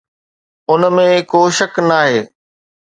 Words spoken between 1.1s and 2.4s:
ڪو شڪ ناهي.